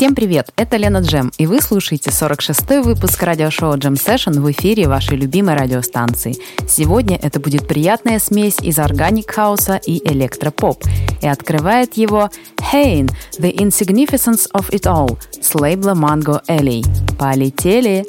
[0.00, 4.88] Всем привет, это Лена Джем, и вы слушаете 46-й выпуск радиошоу Джем Session в эфире
[4.88, 6.36] вашей любимой радиостанции.
[6.66, 10.82] Сегодня это будет приятная смесь из органик хауса и электропоп.
[11.20, 12.30] И открывает его
[12.72, 16.82] Hain, The Insignificance of It All с лейбла Mango Alley.
[17.18, 18.06] Полетели!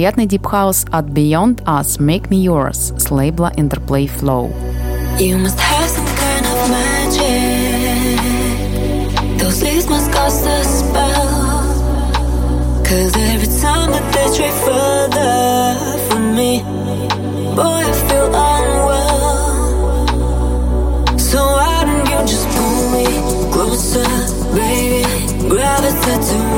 [0.00, 4.50] Приятный дипхаус от Beyond Us Make Me Yours с лейбла Interplay Flow.
[5.18, 8.20] You must have some kind of magic
[9.38, 11.62] Those leaves must cast a spell
[12.84, 15.74] Cause every time that they stray further
[16.08, 16.62] from me
[17.56, 19.96] Boy, I feel unwell
[21.18, 23.06] So why don't you just pull me
[23.54, 24.10] closer,
[24.54, 25.02] baby
[25.48, 26.49] Gravity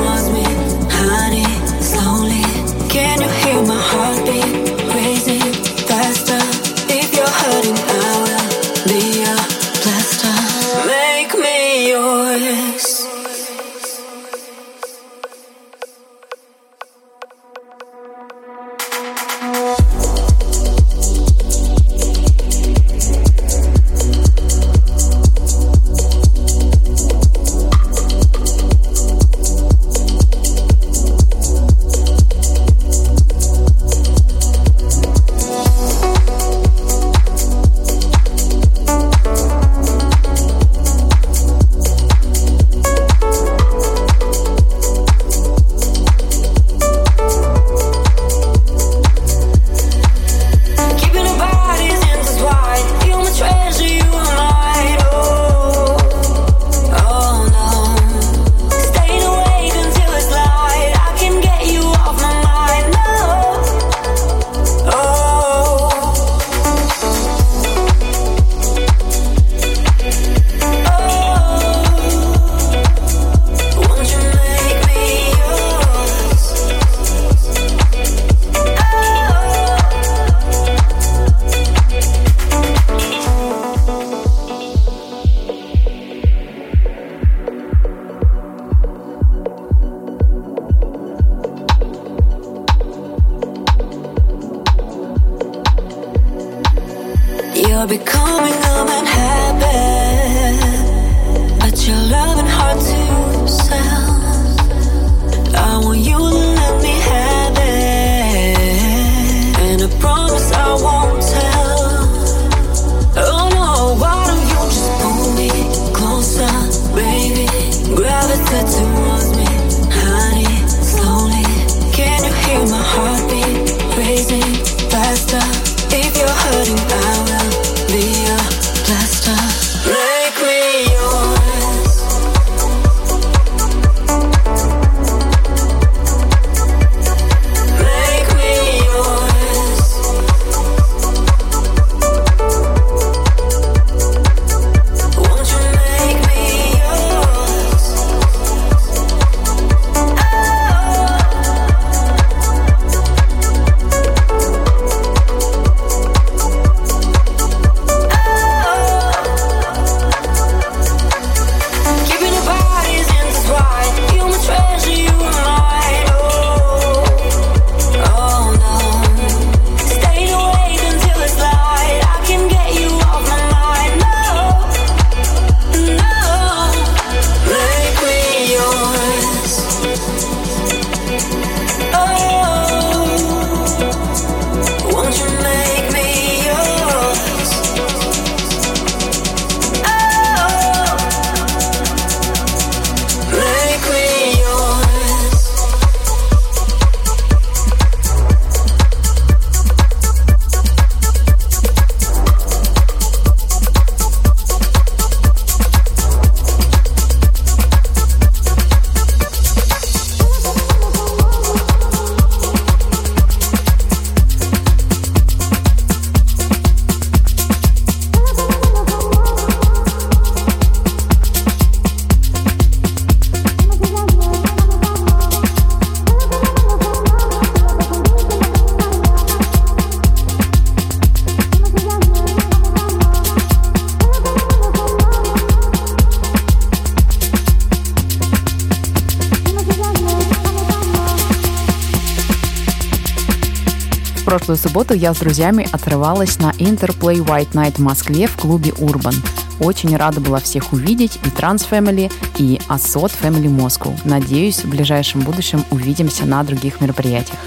[244.44, 249.14] прошлую субботу я с друзьями отрывалась на Interplay White Night в Москве в клубе Urban.
[249.58, 253.98] Очень рада была всех увидеть, и Trans Family, и Asot Family Moscow.
[254.04, 257.38] Надеюсь, в ближайшем будущем увидимся на других мероприятиях.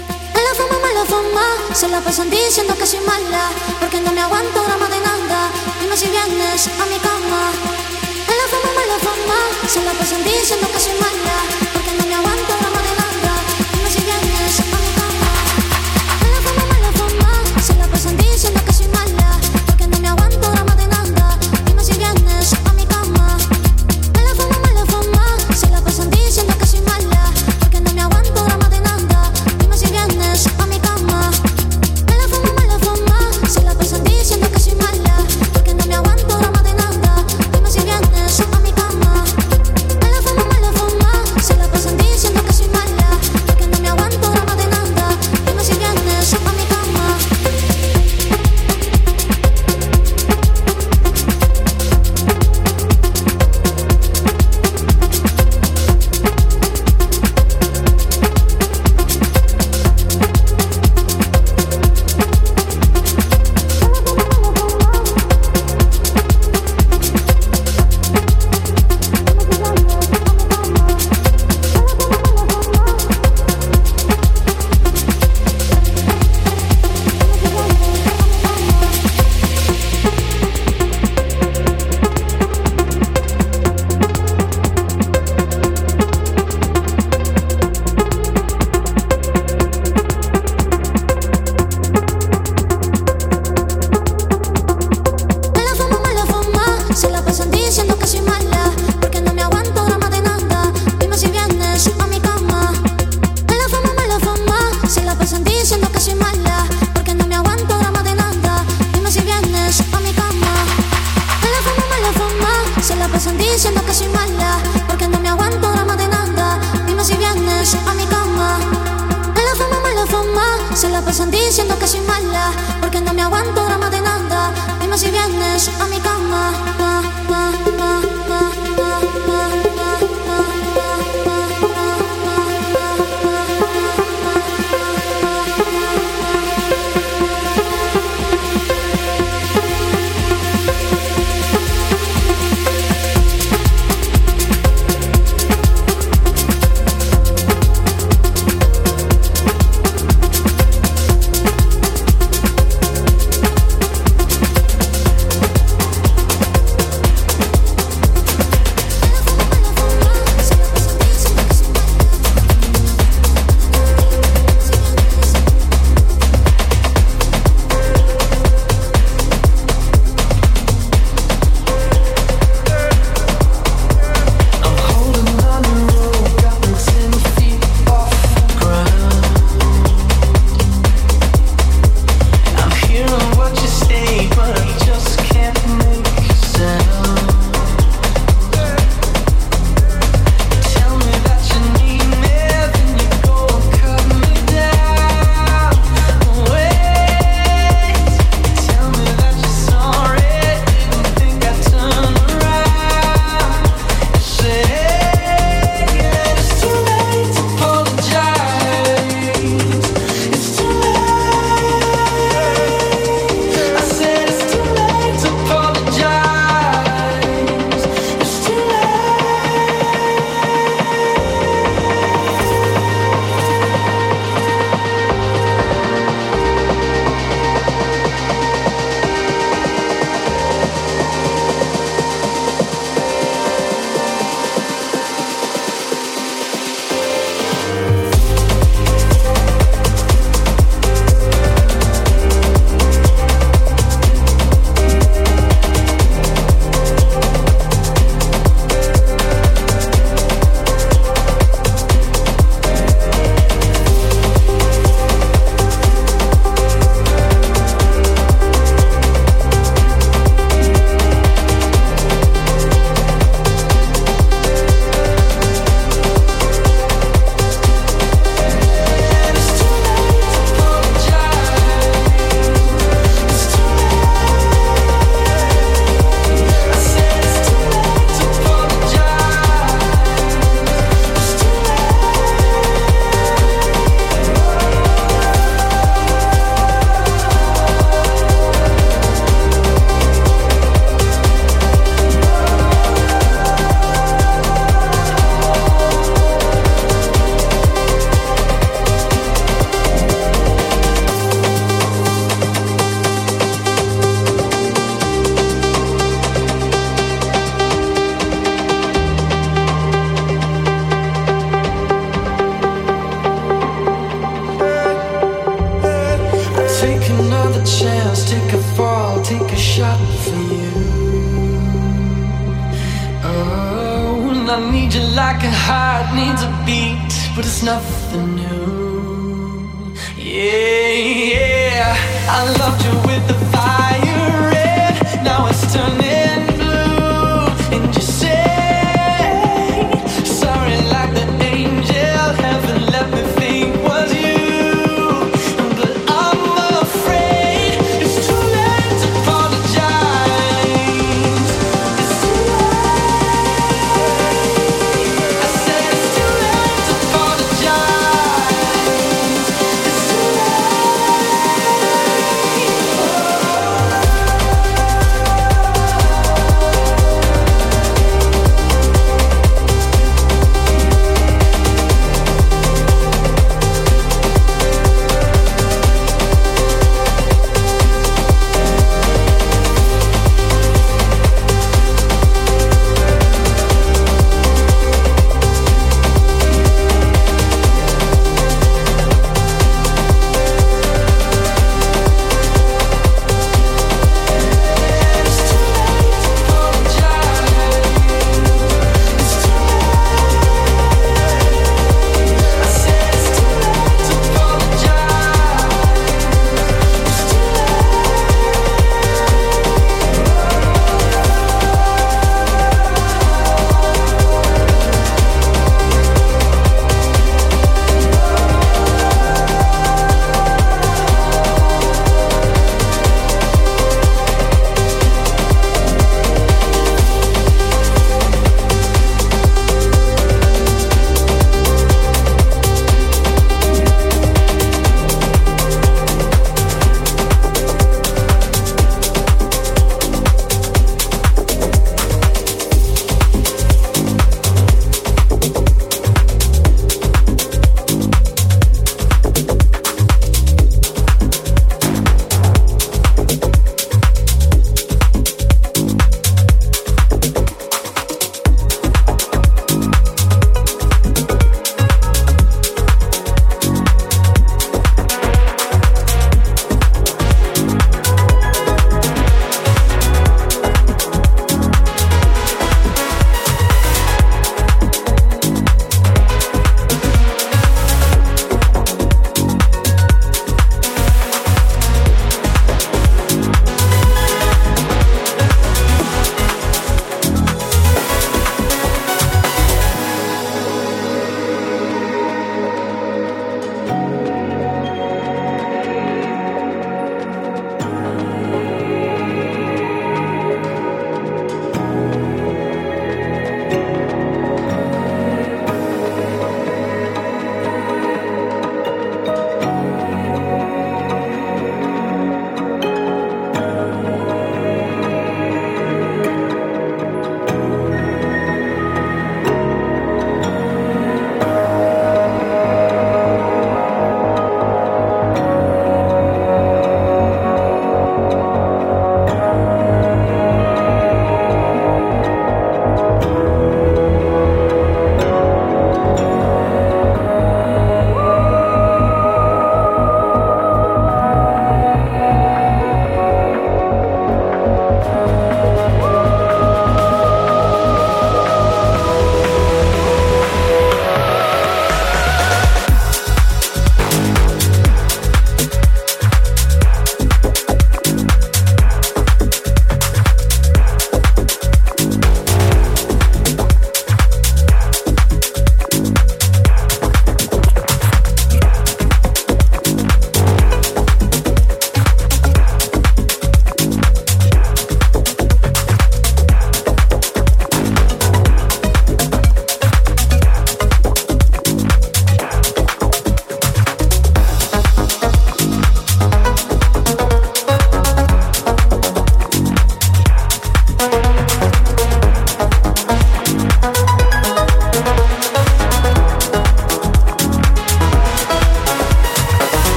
[1.74, 3.44] Se la pasan diciendo que soy mala
[3.80, 4.20] Porque no me
[12.14, 12.57] aguanto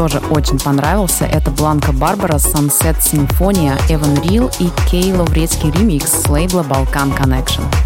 [0.00, 1.26] тоже очень понравился.
[1.26, 7.79] Это Бланка Барбара, Sunset Симфония, Эван Рил и Кей Лаврецкий ремикс с лейбла Balkan Connection.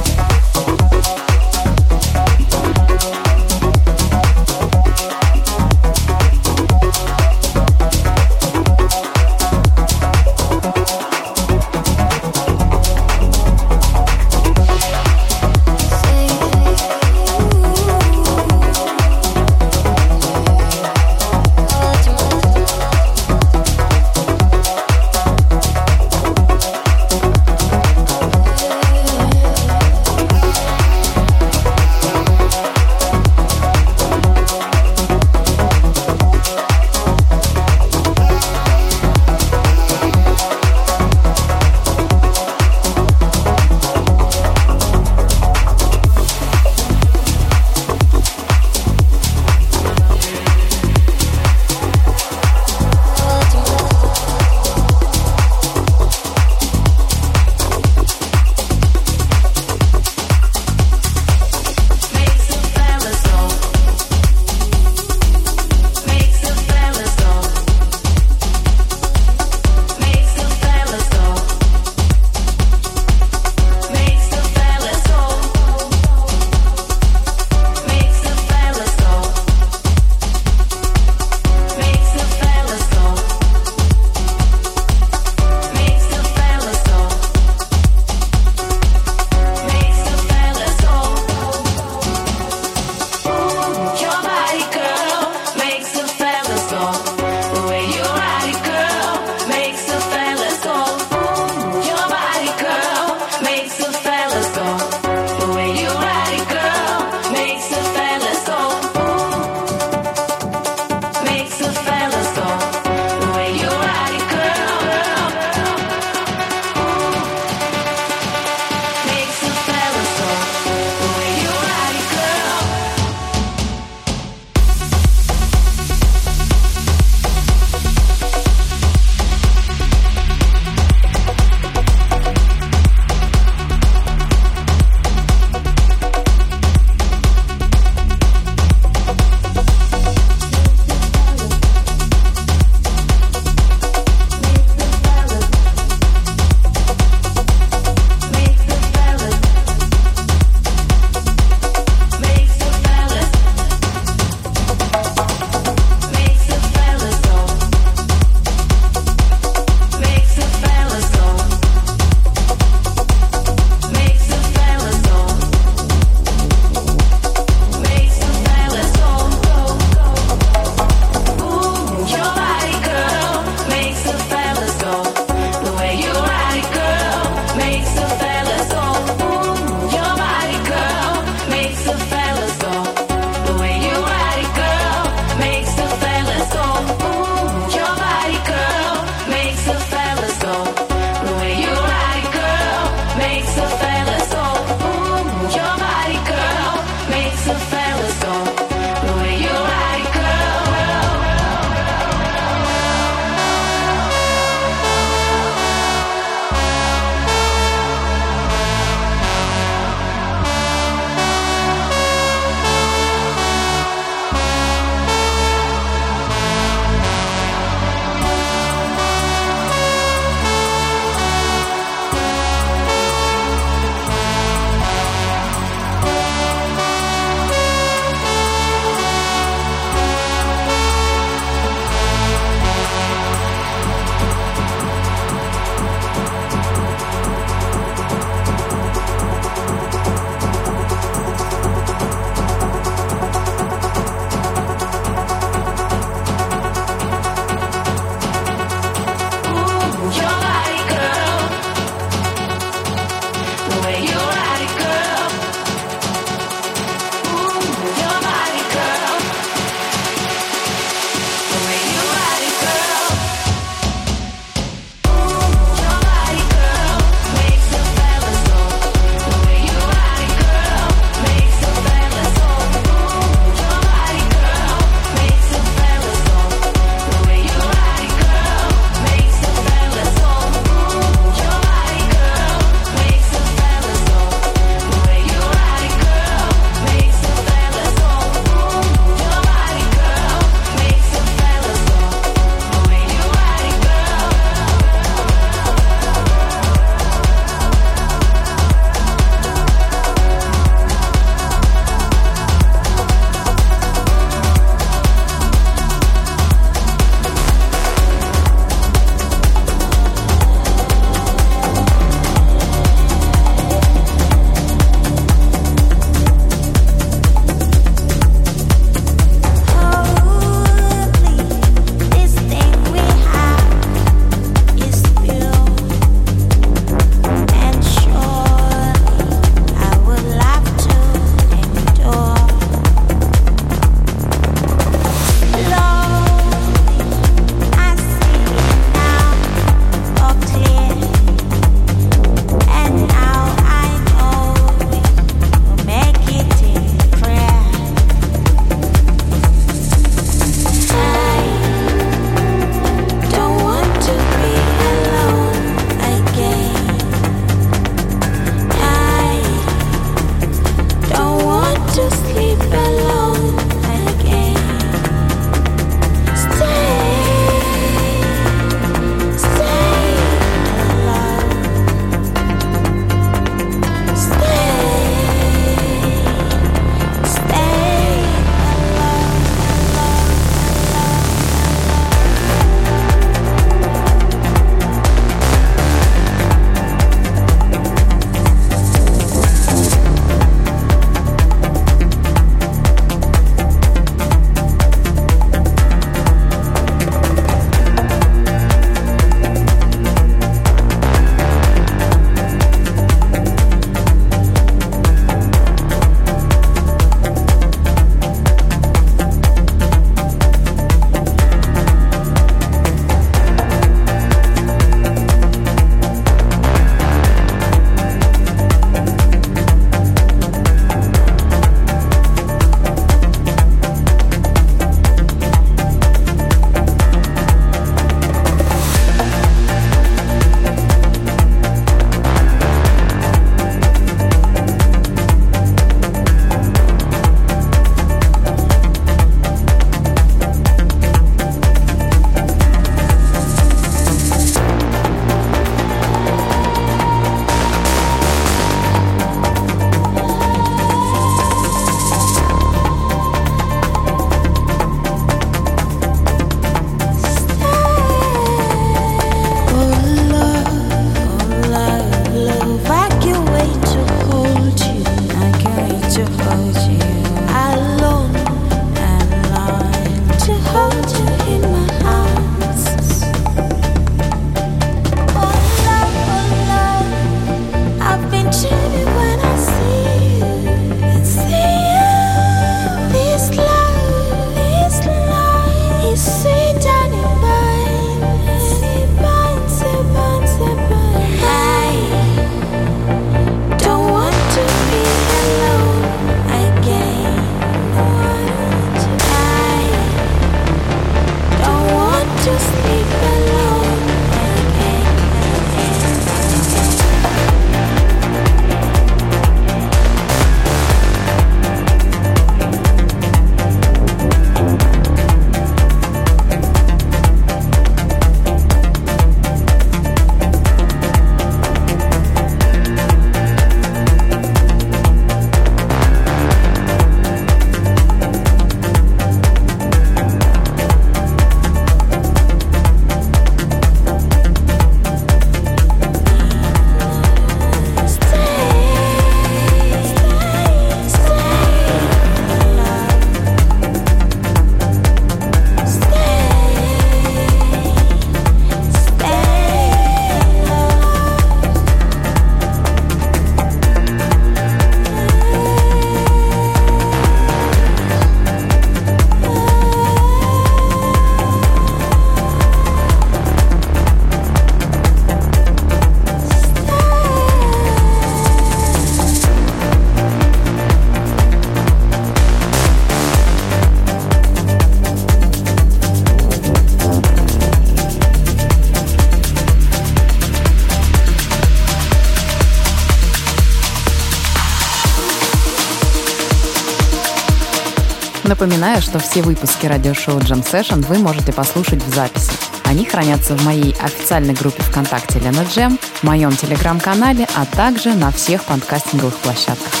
[588.81, 592.51] Напоминаю, что все выпуски радиошоу Jam Session вы можете послушать в записи.
[592.83, 598.31] Они хранятся в моей официальной группе ВКонтакте Лена Джем, в моем телеграм-канале, а также на
[598.31, 600.00] всех подкастинговых площадках.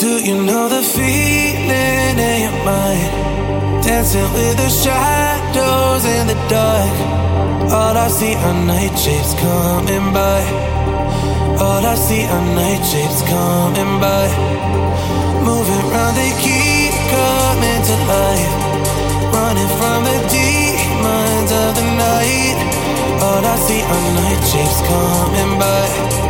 [0.00, 3.84] Do you know the feeling in your mind?
[3.84, 6.96] Dancing with the shadows in the dark.
[7.70, 10.40] All I see are night shapes coming by.
[11.60, 14.24] All I see are night shapes coming by.
[15.44, 18.52] Moving round, they keep coming to life.
[19.36, 22.58] Running from the demons of the night.
[23.20, 26.29] All I see are night shapes coming by.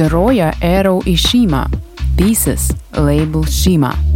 [0.00, 1.68] Roya Errow Ishima.
[2.16, 4.15] Pieces, label Schema.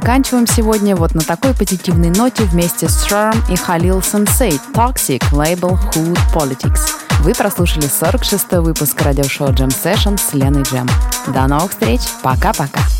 [0.00, 5.76] Заканчиваем сегодня вот на такой позитивной ноте вместе с Sherm и Халил Сенсей Toxic Label
[5.90, 6.80] Hood Politics.
[7.22, 10.88] Вы прослушали 46-й выпуск радиошоу Jam Session с Леной Джем.
[11.34, 12.02] До новых встреч.
[12.22, 12.97] Пока-пока.